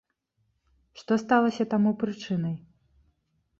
Што 1.01 1.17
сталася 1.25 1.63
таму 1.75 1.91
прычынай? 2.07 2.59